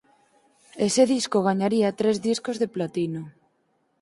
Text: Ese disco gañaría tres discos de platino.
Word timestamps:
Ese 0.87 1.03
disco 1.13 1.37
gañaría 1.49 1.95
tres 1.99 2.15
discos 2.27 2.57
de 2.61 2.67
platino. 2.75 3.21